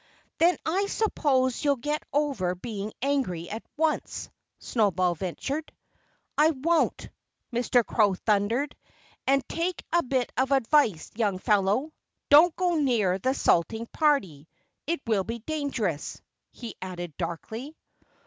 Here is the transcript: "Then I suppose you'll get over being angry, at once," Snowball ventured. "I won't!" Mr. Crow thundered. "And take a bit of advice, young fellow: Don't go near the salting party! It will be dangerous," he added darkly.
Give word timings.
"Then 0.39 0.57
I 0.65 0.87
suppose 0.87 1.63
you'll 1.63 1.75
get 1.75 2.01
over 2.11 2.55
being 2.55 2.91
angry, 3.03 3.51
at 3.51 3.61
once," 3.77 4.31
Snowball 4.57 5.13
ventured. 5.13 5.71
"I 6.35 6.49
won't!" 6.49 7.07
Mr. 7.53 7.85
Crow 7.85 8.15
thundered. 8.15 8.75
"And 9.27 9.47
take 9.47 9.85
a 9.93 10.01
bit 10.01 10.31
of 10.35 10.49
advice, 10.51 11.11
young 11.13 11.37
fellow: 11.37 11.93
Don't 12.31 12.55
go 12.55 12.79
near 12.79 13.19
the 13.19 13.35
salting 13.35 13.85
party! 13.93 14.47
It 14.87 15.01
will 15.05 15.23
be 15.23 15.37
dangerous," 15.37 16.19
he 16.49 16.73
added 16.81 17.15
darkly. 17.17 17.75